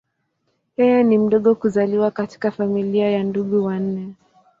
[0.77, 4.13] Yeye ni mdogo kuzaliwa katika familia ya ndugu wanne.